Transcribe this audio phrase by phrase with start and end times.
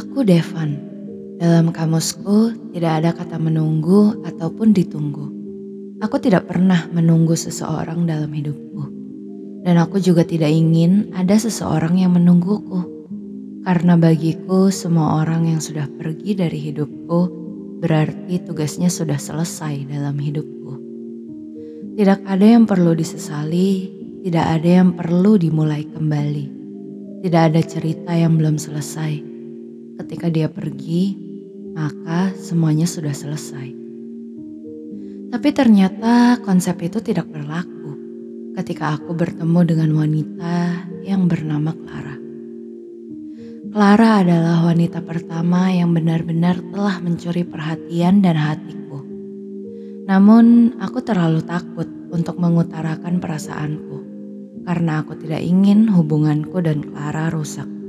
[0.00, 0.80] Aku Devan.
[1.36, 5.28] Dalam kamusku tidak ada kata menunggu ataupun ditunggu.
[6.00, 8.80] Aku tidak pernah menunggu seseorang dalam hidupku.
[9.60, 12.80] Dan aku juga tidak ingin ada seseorang yang menungguku.
[13.60, 17.20] Karena bagiku semua orang yang sudah pergi dari hidupku
[17.84, 20.80] berarti tugasnya sudah selesai dalam hidupku.
[22.00, 23.92] Tidak ada yang perlu disesali,
[24.24, 26.46] tidak ada yang perlu dimulai kembali.
[27.20, 29.39] Tidak ada cerita yang belum selesai.
[30.00, 31.12] Ketika dia pergi,
[31.76, 33.68] maka semuanya sudah selesai.
[35.28, 38.00] Tapi ternyata konsep itu tidak berlaku
[38.56, 42.16] ketika aku bertemu dengan wanita yang bernama Clara.
[43.76, 49.04] Clara adalah wanita pertama yang benar-benar telah mencuri perhatian dan hatiku.
[50.08, 54.00] Namun, aku terlalu takut untuk mengutarakan perasaanku
[54.64, 57.79] karena aku tidak ingin hubunganku dan Clara rusak.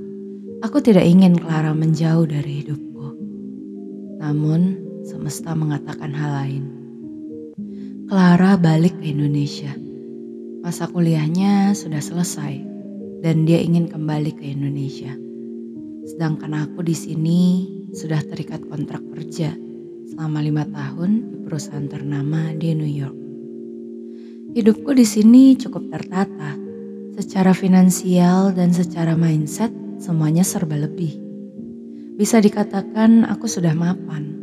[0.62, 3.18] Aku tidak ingin Clara menjauh dari hidupku.
[4.22, 6.64] Namun, semesta mengatakan hal lain.
[8.06, 9.74] Clara balik ke Indonesia.
[10.62, 12.62] Masa kuliahnya sudah selesai
[13.26, 15.10] dan dia ingin kembali ke Indonesia.
[16.06, 17.66] Sedangkan aku di sini
[17.98, 19.58] sudah terikat kontrak kerja
[20.14, 23.18] selama lima tahun di perusahaan ternama di New York.
[24.54, 26.54] Hidupku di sini cukup tertata.
[27.18, 31.14] Secara finansial dan secara mindset semuanya serba lebih.
[32.18, 34.34] Bisa dikatakan aku sudah mapan.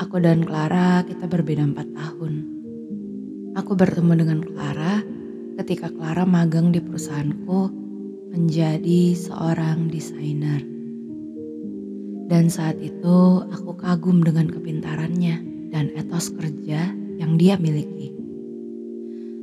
[0.00, 2.48] Aku dan Clara kita berbeda empat tahun.
[3.60, 5.04] Aku bertemu dengan Clara
[5.60, 7.60] ketika Clara magang di perusahaanku
[8.32, 10.64] menjadi seorang desainer.
[12.32, 16.88] Dan saat itu aku kagum dengan kepintarannya dan etos kerja
[17.20, 18.16] yang dia miliki.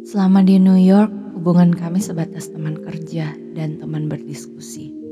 [0.07, 5.06] Selama di New York, hubungan kami sebatas teman kerja dan teman berdiskusi.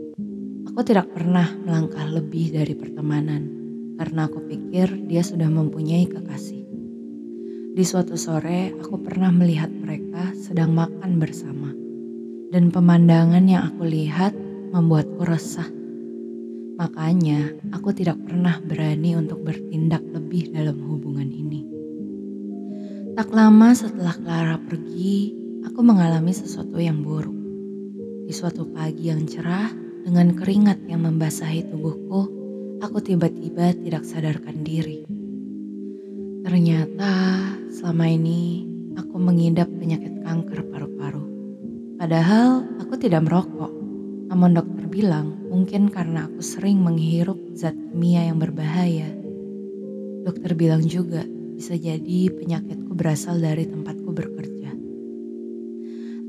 [0.76, 3.48] Aku tidak pernah melangkah lebih dari pertemanan
[3.96, 6.68] karena aku pikir dia sudah mempunyai kekasih.
[7.72, 11.72] Di suatu sore, aku pernah melihat mereka sedang makan bersama,
[12.52, 14.36] dan pemandangan yang aku lihat
[14.76, 15.72] membuatku resah
[16.76, 21.64] Makanya, aku tidak pernah berani untuk bertindak lebih dalam hubungan ini.
[23.16, 25.32] Tak lama setelah Clara pergi,
[25.64, 27.32] aku mengalami sesuatu yang buruk.
[28.28, 29.72] Di suatu pagi yang cerah,
[30.06, 32.30] dengan keringat yang membasahi tubuhku,
[32.78, 35.02] aku tiba-tiba tidak sadarkan diri.
[36.46, 37.42] Ternyata
[37.74, 41.26] selama ini aku mengidap penyakit kanker paru-paru.
[41.98, 43.74] Padahal aku tidak merokok,
[44.30, 49.10] namun dokter bilang mungkin karena aku sering menghirup zat kimia yang berbahaya.
[50.22, 51.26] Dokter bilang juga
[51.58, 54.70] bisa jadi penyakitku berasal dari tempatku bekerja.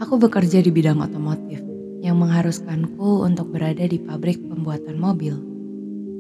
[0.01, 1.76] Aku bekerja di bidang otomotif
[2.07, 5.35] yang mengharuskanku untuk berada di pabrik pembuatan mobil.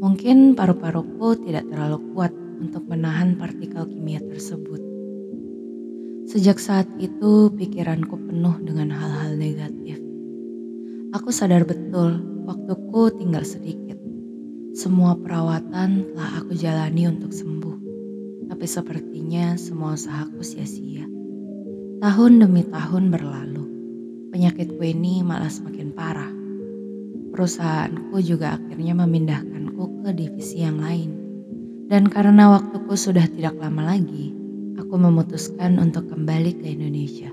[0.02, 4.82] Mungkin paru-paruku tidak terlalu kuat untuk menahan partikel kimia tersebut.
[6.26, 10.02] Sejak saat itu, pikiranku penuh dengan hal-hal negatif.
[11.14, 13.98] Aku sadar betul Waktuku tinggal sedikit.
[14.70, 17.74] Semua perawatan telah aku jalani untuk sembuh.
[18.46, 21.10] Tapi sepertinya semua usahaku sia-sia.
[21.98, 23.45] Tahun demi tahun berlalu.
[24.46, 26.30] Penyakitku ini malah semakin parah.
[27.34, 31.18] Perusahaanku juga akhirnya memindahkanku ke divisi yang lain.
[31.90, 34.30] Dan karena waktuku sudah tidak lama lagi,
[34.78, 37.26] aku memutuskan untuk kembali ke Indonesia.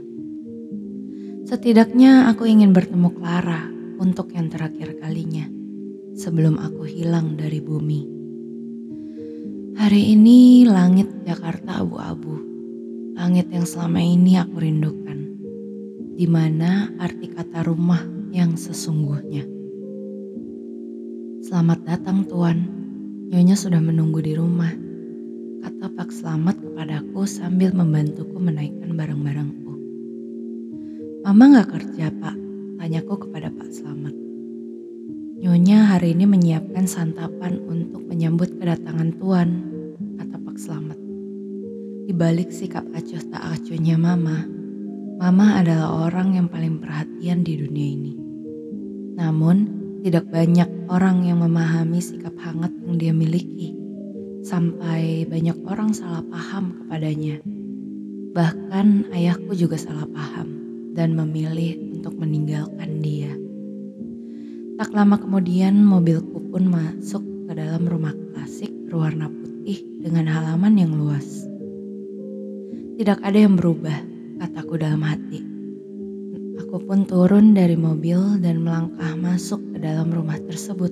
[1.45, 3.61] Setidaknya aku ingin bertemu Clara
[4.01, 5.45] untuk yang terakhir kalinya
[6.17, 8.09] sebelum aku hilang dari bumi.
[9.77, 12.41] Hari ini langit Jakarta abu-abu,
[13.13, 15.22] langit yang selama ini aku rindukan,
[16.13, 19.49] di mana arti kata rumah yang sesungguhnya.
[21.41, 22.69] Selamat datang Tuan,
[23.33, 24.69] Nyonya sudah menunggu di rumah.
[25.65, 29.73] Kata Pak Selamat kepadaku sambil membantuku menaikkan barang-barangku.
[31.25, 32.35] Mama gak kerja pak,
[32.77, 34.13] Tanyaku kepada Pak Slamet.
[35.41, 39.49] Nyonya hari ini menyiapkan santapan untuk menyambut kedatangan Tuan,
[40.21, 40.99] kata Pak Slamet.
[42.05, 44.62] Di balik sikap acuh tak acuhnya Mama,
[45.21, 48.13] Mama adalah orang yang paling perhatian di dunia ini.
[49.13, 49.57] Namun,
[50.01, 53.71] tidak banyak orang yang memahami sikap hangat yang dia miliki,
[54.43, 57.39] sampai banyak orang salah paham kepadanya.
[58.33, 60.49] Bahkan ayahku juga salah paham
[60.97, 63.31] dan memilih untuk meninggalkan dia.
[64.81, 70.91] Tak lama kemudian mobilku pun masuk ke dalam rumah klasik berwarna putih dengan halaman yang
[70.97, 71.45] luas.
[72.97, 74.12] Tidak ada yang berubah,
[74.43, 75.39] kataku dalam hati.
[76.59, 80.91] Aku pun turun dari mobil dan melangkah masuk ke dalam rumah tersebut.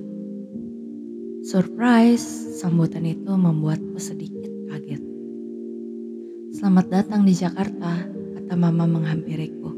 [1.44, 2.24] Surprise,
[2.56, 5.04] sambutan itu membuatku sedikit kaget.
[6.56, 9.68] Selamat datang di Jakarta, kata mama menghampiriku.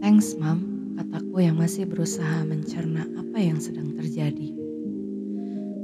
[0.00, 0.64] Thanks, mam,
[0.96, 4.56] kataku yang masih berusaha mencerna apa yang sedang terjadi.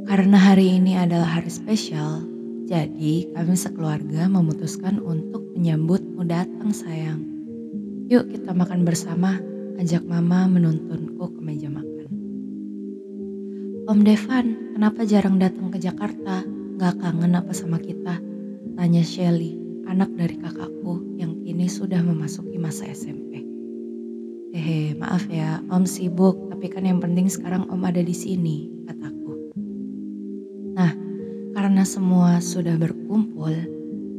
[0.09, 2.25] Karena hari ini adalah hari spesial,
[2.65, 7.23] jadi kami sekeluarga memutuskan untuk menyambutmu datang sayang.
[8.11, 9.39] Yuk kita makan bersama,
[9.79, 12.11] ajak mama menuntunku ke meja makan.
[13.87, 16.43] Om Devan, kenapa jarang datang ke Jakarta?
[16.83, 18.19] Gak kangen apa sama kita?
[18.75, 19.55] Tanya Shelly,
[19.87, 23.47] anak dari kakakku yang kini sudah memasuki masa SMP.
[24.51, 29.55] Hehe, maaf ya, Om sibuk, tapi kan yang penting sekarang Om ada di sini, kataku.
[30.75, 30.91] Nah,
[31.55, 33.55] karena semua sudah berkumpul,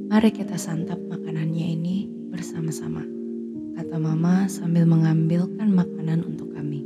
[0.07, 1.03] mari kita santap
[1.33, 1.97] makanannya ini
[2.29, 3.01] bersama-sama,
[3.73, 6.85] kata Mama sambil mengambilkan makanan untuk kami.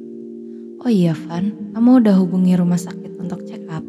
[0.79, 3.83] Oh iya Van, kamu udah hubungi rumah sakit untuk check up?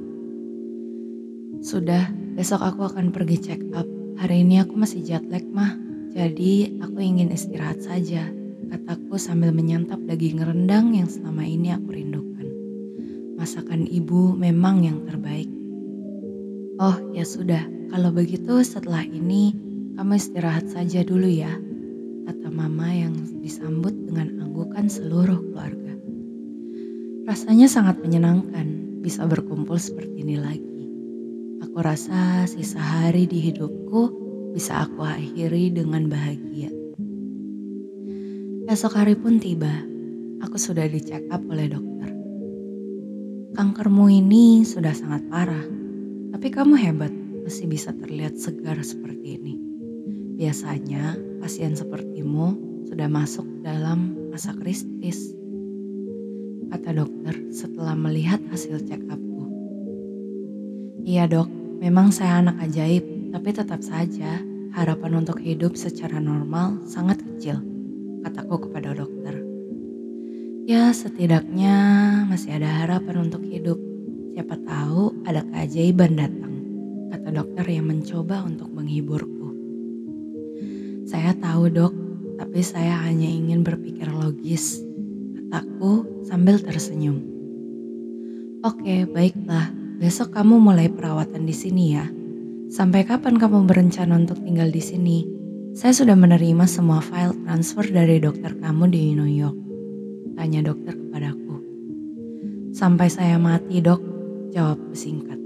[1.63, 3.87] Sudah, besok aku akan pergi check up.
[4.19, 5.79] Hari ini aku masih jet lag mah,
[6.11, 8.27] jadi aku ingin istirahat saja,
[8.67, 12.51] kataku sambil menyantap daging rendang yang selama ini aku rindukan.
[13.39, 15.47] Masakan ibu memang yang terbaik.
[16.83, 17.63] Oh ya sudah,
[17.95, 19.68] kalau begitu setelah ini
[19.99, 21.51] kamu istirahat saja dulu ya,
[22.31, 25.99] kata mama yang disambut dengan anggukan seluruh keluarga.
[27.27, 30.87] Rasanya sangat menyenangkan bisa berkumpul seperti ini lagi.
[31.67, 34.15] Aku rasa sisa hari di hidupku
[34.55, 36.71] bisa aku akhiri dengan bahagia.
[38.71, 39.83] Esok hari pun tiba,
[40.47, 42.15] aku sudah dicek up oleh dokter.
[43.59, 45.67] Kankermu ini sudah sangat parah,
[46.31, 47.11] tapi kamu hebat,
[47.43, 49.78] masih bisa terlihat segar seperti ini.
[50.39, 52.55] Biasanya pasien sepertimu
[52.87, 55.35] sudah masuk dalam masa kritis
[56.71, 59.45] kata dokter setelah melihat hasil check upku.
[61.03, 61.51] Iya dok,
[61.83, 63.03] memang saya anak ajaib,
[63.35, 64.39] tapi tetap saja
[64.79, 67.59] harapan untuk hidup secara normal sangat kecil,
[68.23, 69.43] kataku kepada dokter.
[70.71, 71.75] Ya setidaknya
[72.31, 73.81] masih ada harapan untuk hidup,
[74.39, 76.55] siapa tahu ada keajaiban datang,
[77.11, 79.38] kata dokter yang mencoba untuk menghiburku.
[81.09, 81.97] Saya tahu dok,
[82.37, 84.85] tapi saya hanya ingin berpikir logis,
[85.33, 87.25] kataku sambil tersenyum.
[88.61, 89.73] Oke, baiklah.
[89.97, 92.05] Besok kamu mulai perawatan di sini ya.
[92.69, 95.25] Sampai kapan kamu berencana untuk tinggal di sini?
[95.73, 99.57] Saya sudah menerima semua file transfer dari dokter kamu di New York.
[100.37, 101.57] Tanya dokter kepadaku.
[102.77, 104.05] Sampai saya mati dok,
[104.53, 105.41] jawabku singkat.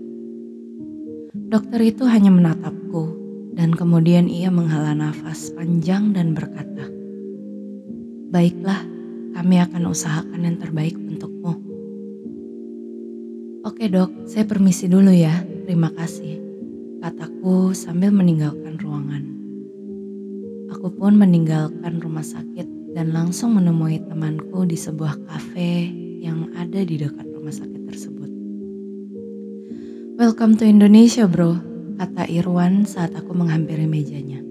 [1.55, 3.22] Dokter itu hanya menatapku
[3.53, 6.89] dan kemudian ia menghela nafas panjang dan berkata,
[8.33, 8.81] Baiklah,
[9.37, 11.53] kami akan usahakan yang terbaik untukmu.
[13.63, 15.45] Oke dok, saya permisi dulu ya.
[15.69, 16.41] Terima kasih.
[17.05, 19.25] Kataku sambil meninggalkan ruangan.
[20.73, 26.97] Aku pun meninggalkan rumah sakit dan langsung menemui temanku di sebuah kafe yang ada di
[26.97, 28.31] dekat rumah sakit tersebut.
[30.17, 31.72] Welcome to Indonesia bro,
[32.03, 34.43] kata Irwan saat aku menghampiri mejanya.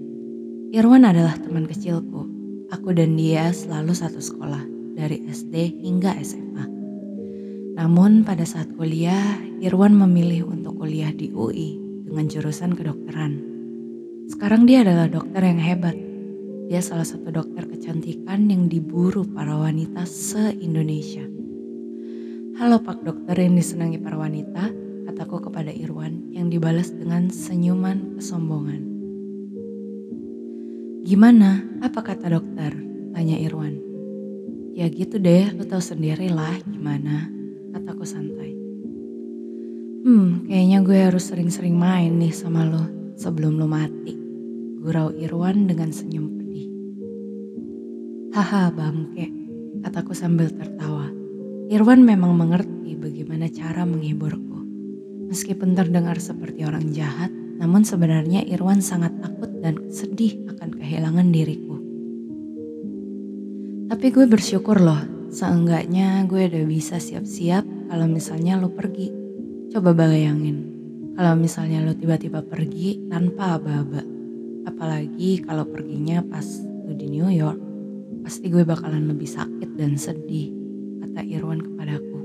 [0.72, 2.24] Irwan adalah teman kecilku.
[2.72, 4.64] Aku dan dia selalu satu sekolah
[4.96, 6.64] dari SD hingga SMA.
[7.76, 11.76] Namun pada saat kuliah, Irwan memilih untuk kuliah di UI
[12.08, 13.44] dengan jurusan kedokteran.
[14.32, 15.96] Sekarang dia adalah dokter yang hebat.
[16.72, 21.28] Dia salah satu dokter kecantikan yang diburu para wanita se-Indonesia.
[22.56, 24.72] Halo Pak Dokter yang disenangi para wanita,
[25.12, 28.80] kataku kepada Irwan yang dibalas dengan senyuman kesombongan.
[31.04, 31.60] Gimana?
[31.84, 32.72] Apa kata dokter?
[33.12, 33.76] Tanya Irwan.
[34.72, 37.28] Ya gitu deh, lo tau sendiri lah gimana,
[37.76, 38.56] kataku santai.
[40.08, 44.16] Hmm, kayaknya gue harus sering-sering main nih sama lo sebelum lo mati.
[44.80, 46.66] Gurau Irwan dengan senyum pedih.
[48.32, 49.28] Haha bangke,
[49.84, 51.12] kataku sambil tertawa.
[51.68, 54.51] Irwan memang mengerti bagaimana cara menghiburku.
[55.32, 61.80] Meskipun terdengar seperti orang jahat, namun sebenarnya Irwan sangat takut dan sedih akan kehilangan diriku.
[63.88, 65.00] Tapi gue bersyukur loh,
[65.32, 69.08] seenggaknya gue udah bisa siap-siap kalau misalnya lo pergi.
[69.72, 70.68] Coba bayangin,
[71.16, 74.04] kalau misalnya lo tiba-tiba pergi tanpa aba-aba.
[74.68, 76.44] Apalagi kalau perginya pas
[76.84, 77.60] lo di New York,
[78.20, 80.52] pasti gue bakalan lebih sakit dan sedih,
[81.00, 82.20] kata Irwan kepadaku.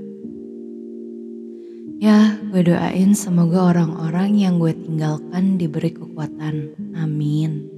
[1.98, 6.72] Ya, gue doain semoga orang-orang yang gue tinggalkan diberi kekuatan.
[6.96, 7.68] Amin,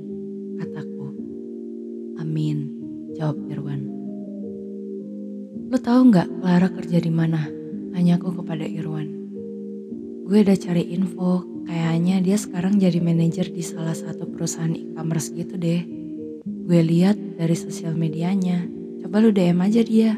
[0.63, 1.11] kataku.
[2.23, 2.71] Amin
[3.19, 3.91] jawab Irwan.
[5.71, 7.51] Lu tahu nggak Clara kerja di mana?
[7.91, 9.11] Tanyaku kepada Irwan.
[10.31, 15.59] Gue udah cari info, kayaknya dia sekarang jadi manajer di salah satu perusahaan e-commerce gitu
[15.59, 15.83] deh.
[16.47, 18.71] Gue lihat dari sosial medianya.
[19.03, 20.15] Coba lu DM aja dia.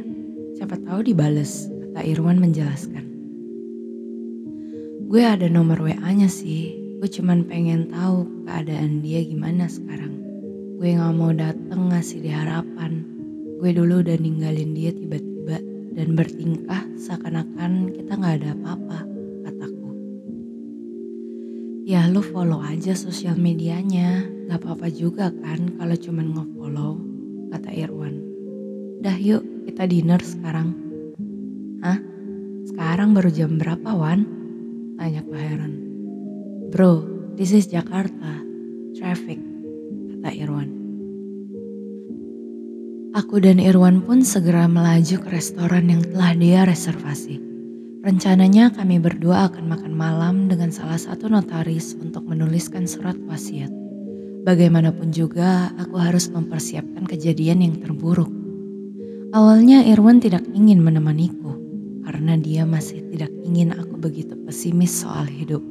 [0.60, 2.91] Siapa tahu dibales, kata Irwan menjelaskan.
[5.12, 6.72] Gue ada nomor WA-nya sih.
[6.96, 10.16] Gue cuman pengen tahu keadaan dia gimana sekarang.
[10.80, 13.04] Gue gak mau dateng ngasih dia harapan.
[13.60, 15.60] Gue dulu udah ninggalin dia tiba-tiba
[15.92, 18.98] dan bertingkah seakan-akan kita gak ada apa-apa,
[19.44, 19.88] kataku.
[21.84, 26.92] Ya lu follow aja sosial medianya, gak apa-apa juga kan kalau cuman nge-follow,
[27.52, 28.16] kata Irwan.
[29.04, 30.72] Dah yuk kita dinner sekarang.
[31.84, 32.00] Hah?
[32.64, 34.41] Sekarang baru jam berapa Wan?
[35.02, 35.74] Tanyaku heran.
[36.70, 37.02] Bro,
[37.34, 38.38] this is Jakarta.
[38.94, 39.34] Traffic,
[40.14, 40.70] kata Irwan.
[43.10, 47.42] Aku dan Irwan pun segera melaju ke restoran yang telah dia reservasi.
[48.06, 53.74] Rencananya kami berdua akan makan malam dengan salah satu notaris untuk menuliskan surat wasiat.
[54.46, 58.30] Bagaimanapun juga, aku harus mempersiapkan kejadian yang terburuk.
[59.34, 61.61] Awalnya Irwan tidak ingin menemaniku
[62.02, 65.62] karena dia masih tidak ingin aku begitu pesimis soal hidup.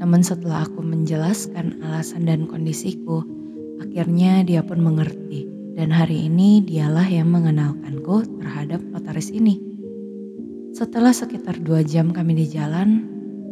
[0.00, 3.24] Namun setelah aku menjelaskan alasan dan kondisiku,
[3.80, 5.44] akhirnya dia pun mengerti
[5.76, 9.60] dan hari ini dialah yang mengenalkanku terhadap notaris ini.
[10.72, 13.04] Setelah sekitar dua jam kami di jalan,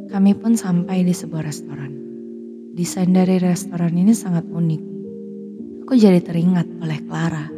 [0.09, 1.93] kami pun sampai di sebuah restoran.
[2.73, 4.83] Desain dari restoran ini sangat unik.
[5.85, 7.49] Aku jadi teringat oleh Clara.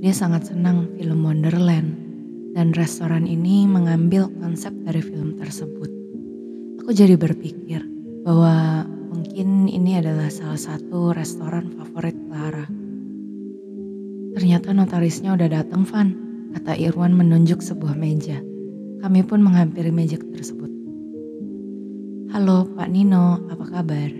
[0.00, 2.09] Dia sangat senang film Wonderland
[2.54, 5.90] dan restoran ini mengambil konsep dari film tersebut.
[6.82, 7.86] Aku jadi berpikir
[8.26, 12.66] bahwa mungkin ini adalah salah satu restoran favorit Clara.
[14.34, 16.14] Ternyata notarisnya udah datang, Van,
[16.54, 18.38] kata Irwan menunjuk sebuah meja.
[19.02, 20.70] Kami pun menghampiri meja tersebut.
[22.30, 24.10] Halo Pak Nino, apa kabar?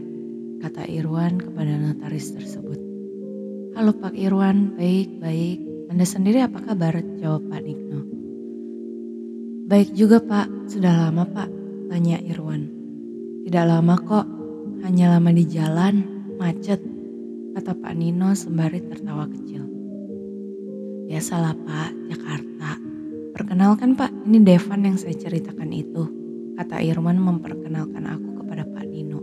[0.60, 2.78] Kata Irwan kepada notaris tersebut.
[3.78, 5.62] Halo Pak Irwan, baik-baik.
[5.94, 6.98] Anda sendiri apa kabar?
[7.22, 7.79] Jawab Pak Nino.
[9.70, 11.46] Baik juga Pak, sudah lama Pak,
[11.86, 12.66] tanya Irwan.
[13.46, 14.26] Tidak lama kok,
[14.82, 16.82] hanya lama di jalan, macet,
[17.54, 19.62] kata Pak Nino sembari tertawa kecil.
[21.06, 22.82] Biasalah Pak, Jakarta.
[23.30, 26.02] Perkenalkan Pak, ini Devan yang saya ceritakan itu.
[26.58, 29.22] Kata Irwan memperkenalkan aku kepada Pak Nino.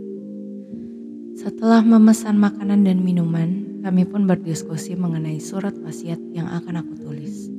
[1.36, 7.57] Setelah memesan makanan dan minuman, kami pun berdiskusi mengenai surat wasiat yang akan aku tulis.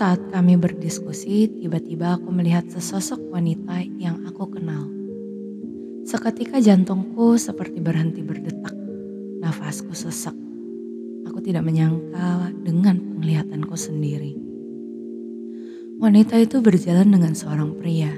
[0.00, 4.88] Saat kami berdiskusi, tiba-tiba aku melihat sesosok wanita yang aku kenal.
[6.08, 8.72] Seketika jantungku seperti berhenti berdetak.
[9.44, 10.32] Nafasku sesak
[11.28, 14.40] Aku tidak menyangka dengan penglihatanku sendiri.
[16.00, 18.16] Wanita itu berjalan dengan seorang pria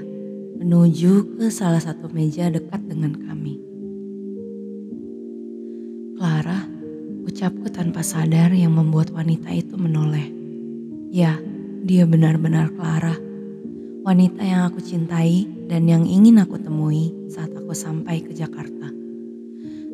[0.63, 3.59] menuju ke salah satu meja dekat dengan kami.
[6.15, 6.63] Clara,
[7.27, 10.31] ucapku tanpa sadar yang membuat wanita itu menoleh.
[11.11, 11.37] Ya,
[11.83, 13.11] dia benar-benar Clara.
[14.07, 18.87] Wanita yang aku cintai dan yang ingin aku temui saat aku sampai ke Jakarta.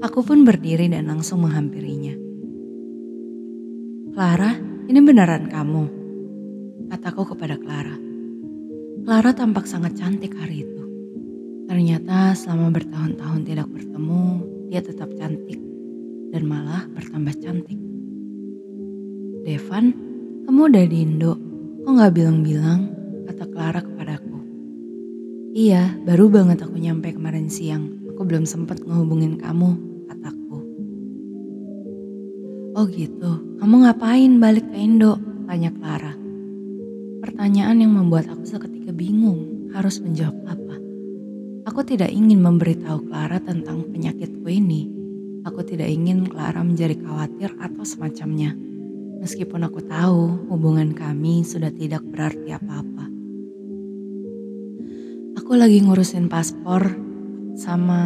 [0.06, 2.14] Aku pun berdiri dan langsung menghampirinya.
[4.14, 4.54] Clara,
[4.86, 5.84] ini beneran kamu?
[6.94, 7.98] Kataku kepada Clara.
[9.02, 10.84] Clara tampak sangat cantik hari itu.
[11.66, 15.58] Ternyata selama bertahun-tahun tidak bertemu, dia tetap cantik
[16.30, 17.82] dan malah bertambah cantik.
[19.42, 19.94] Devan,
[20.46, 21.49] kamu udah di Indo,
[21.84, 22.92] kok gak bilang-bilang?
[23.30, 24.38] Kata Clara kepadaku.
[25.54, 27.90] Iya, baru banget aku nyampe kemarin siang.
[28.14, 29.90] Aku belum sempat ngehubungin kamu,
[32.80, 35.20] Oh gitu, kamu ngapain balik ke Indo?
[35.52, 36.16] Tanya Clara.
[37.20, 40.80] Pertanyaan yang membuat aku seketika bingung harus menjawab apa.
[41.68, 44.88] Aku tidak ingin memberitahu Clara tentang penyakitku ini.
[45.44, 48.56] Aku tidak ingin Clara menjadi khawatir atau semacamnya.
[49.20, 53.06] Meskipun aku tahu hubungan kami sudah tidak berarti apa-apa.
[55.36, 56.88] Aku lagi ngurusin paspor
[57.60, 58.00] sama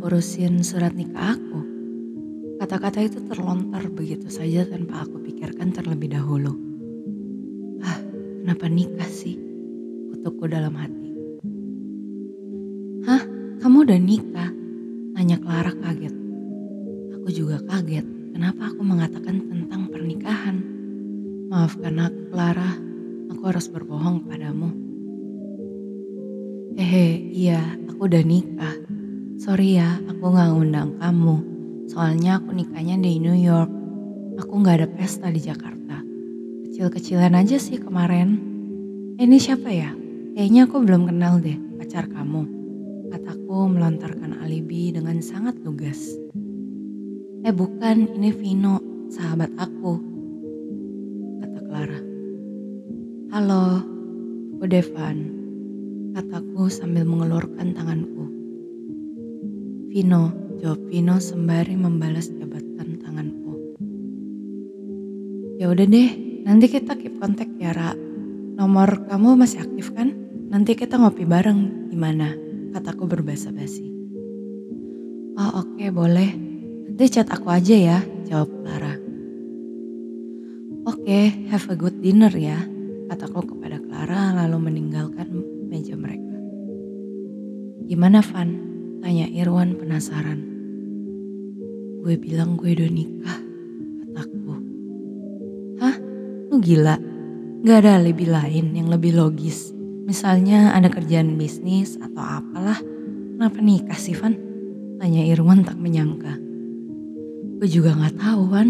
[0.00, 1.60] urusin surat nikah aku.
[2.56, 6.56] Kata-kata itu terlontar begitu saja tanpa aku pikirkan terlebih dahulu.
[7.84, 8.00] Ah,
[8.40, 9.36] kenapa nikah sih?
[10.08, 11.12] Kutukku dalam hati.
[13.04, 13.22] Hah,
[13.60, 14.50] kamu udah nikah?
[15.12, 16.16] Tanya Clara kaget.
[17.20, 20.56] Aku juga kaget kenapa aku mengatakan tentang pernikahan.
[21.46, 22.72] Maafkan aku Clara,
[23.30, 24.70] aku harus berbohong padamu.
[26.76, 28.76] Hehe, iya, aku udah nikah.
[29.36, 31.36] Sorry ya, aku gak ngundang kamu.
[31.86, 33.70] Soalnya aku nikahnya di New York.
[34.36, 36.02] Aku nggak ada pesta di Jakarta.
[36.68, 38.36] Kecil-kecilan aja sih kemarin.
[39.16, 39.96] Eh, ini siapa ya?
[40.36, 42.44] Kayaknya aku belum kenal deh pacar kamu.
[43.06, 46.25] kataku melontarkan alibi dengan sangat lugas.
[47.46, 49.94] Eh bukan, ini Vino, sahabat aku.
[51.38, 52.00] Kata Clara.
[53.30, 53.86] Halo,
[54.58, 55.30] aku Devan.
[56.10, 58.26] Kataku sambil mengelurkan tanganku.
[59.94, 63.78] Vino, jawab Vino sembari membalas jabatan tanganku.
[65.62, 67.94] Ya udah deh, nanti kita keep kontak ya, Ra.
[68.58, 70.18] Nomor kamu masih aktif kan?
[70.50, 72.34] Nanti kita ngopi bareng, gimana?
[72.74, 73.86] Kataku berbahasa basi.
[75.38, 76.45] Oh oke okay, boleh.
[76.86, 77.98] Nanti chat aku aja ya,
[78.30, 78.94] jawab Clara.
[80.86, 82.62] Oke, okay, have a good dinner ya,
[83.10, 85.26] kataku kepada Clara lalu meninggalkan
[85.66, 86.38] meja mereka.
[87.90, 88.54] Gimana Van?
[89.02, 90.40] Tanya Irwan penasaran.
[92.06, 93.38] Gue bilang gue udah nikah,
[94.06, 94.54] kataku.
[95.82, 95.96] Hah?
[96.54, 96.94] Lu gila?
[97.66, 99.74] Gak ada lebih lain yang lebih logis.
[100.06, 102.78] Misalnya ada kerjaan bisnis atau apalah.
[103.34, 104.38] Kenapa nikah sih Van?
[105.02, 106.45] Tanya Irwan tak menyangka.
[107.56, 108.68] Gue juga gak tahu Van.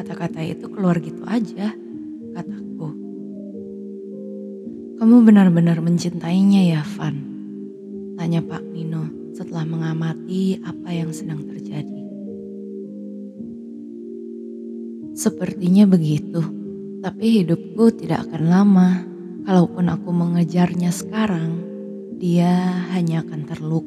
[0.00, 1.76] Kata-kata itu keluar gitu aja,
[2.32, 2.88] kataku.
[4.96, 7.20] Kamu benar-benar mencintainya ya Van?
[8.16, 12.00] Tanya Pak Nino setelah mengamati apa yang sedang terjadi.
[15.14, 16.40] Sepertinya begitu,
[17.04, 18.90] tapi hidupku tidak akan lama.
[19.44, 21.60] Kalaupun aku mengejarnya sekarang,
[22.16, 23.83] dia hanya akan terluka.